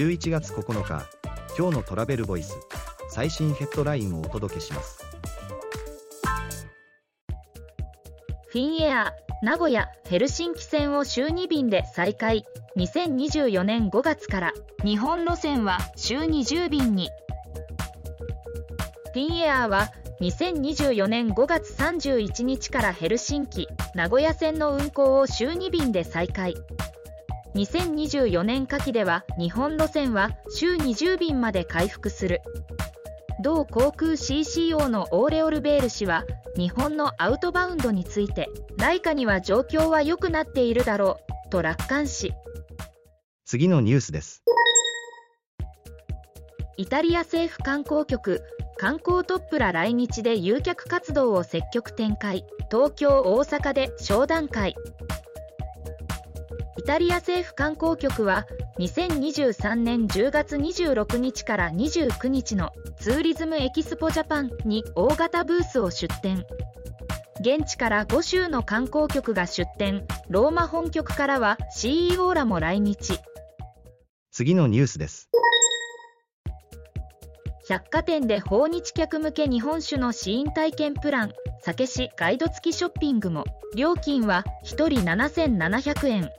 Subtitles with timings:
[0.00, 1.06] 11月9日
[1.58, 2.56] 今日のトラベルボイス
[3.10, 5.04] 最新ヘッドラインをお届けします。
[8.48, 9.12] フィンエア
[9.42, 12.46] 名古屋ヘルシンキ線を週2便で再開。
[12.78, 14.52] 2024年5月から
[14.82, 17.10] 日本路線は週20便に。
[19.12, 19.90] フィンエアーは
[20.22, 26.54] 2024年5月31日からヘルシンキ名古屋線の運行を週2便で再開。
[27.54, 32.42] 2024年夏季では日本路線は週20便まで回復する。
[33.42, 36.24] 同航空 CCO のオーレオルベール氏は
[36.56, 41.16] 日本のアウトバウンドについてライカには状況は良くなっているだろ
[41.46, 42.34] うと楽観し
[43.46, 44.44] 次のニュースです。
[46.76, 48.42] イタリア政府観光局
[48.76, 52.44] 観光トップら来日で誘客活動を積極展開。
[52.70, 54.76] 東京大阪で商談会
[56.80, 58.46] イタリア政府観光局は
[58.78, 66.42] 2023年10月26日から29日のツーリズムエキスポジャパンに大型ブースを出展。
[67.40, 70.06] 現地から5州の観光局が出展。
[70.30, 73.20] ローマ本局からは CEO らも来日。
[74.30, 75.28] 次のニュースです。
[77.68, 81.32] 百貨店で訪日客向け日本酒の試飲体験プラン
[81.62, 83.44] 酒師ガイド付きショッピングも。
[83.76, 86.30] 料金は1人7700円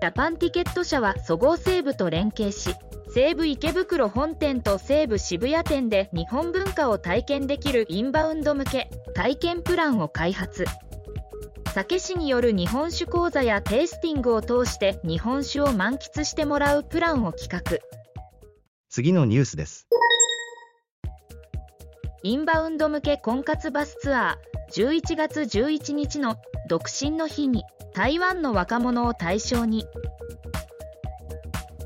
[0.00, 2.74] ジャパンティケット社はそごう・西武と連携し
[3.12, 10.64] 西武池袋本店と西武渋谷店で日本文化を体験できるインバウンド向け体験プランを開発。
[11.74, 17.78] 酒師による日本酒講座やテイスティングを通して日本酒を満喫してもらうプランを企画。
[18.88, 19.86] 次のニュースです。
[22.22, 26.36] インバウンド向け婚活バスツアー11月11日の
[26.70, 29.86] 独身の日に台湾の若者を対象に。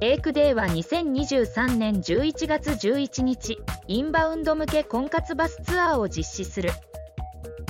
[0.03, 3.57] エイクデーは2023年11月11日
[3.89, 6.69] インバウンド向け婚活バスツアーを実施する。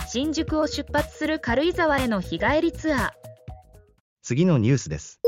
[0.08, 3.10] 新宿を出発する軽井沢への日帰りツアー。
[4.20, 5.20] 次のニュースです。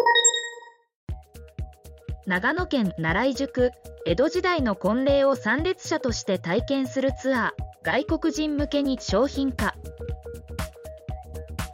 [2.27, 3.71] 長野県奈良井宿
[4.07, 7.67] 江戸時代の婚礼を参列者として体験するツアー。
[7.85, 9.77] 外国人向けに商品化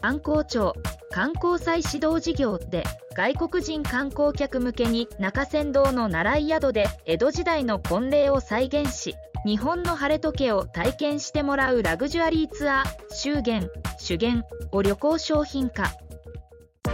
[0.02, 0.74] 観光庁
[1.12, 2.82] 観光祭指導事業で
[3.16, 9.14] 外国人観光客向けに中山道の習い宿で江戸時代の婚礼を再現し
[9.46, 14.42] 日本の晴れ時計を体験してもらうラグジュアリーツアー修験修験
[14.72, 15.92] を旅行商品化。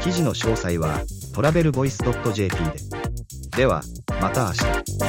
[0.02, 1.00] 記事の詳細は
[1.34, 1.98] トラベルボイス
[2.34, 2.62] .jp で。
[3.56, 3.82] では
[4.20, 5.07] また明日。